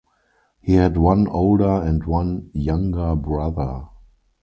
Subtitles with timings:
[0.61, 3.83] He had one older and one younger brother.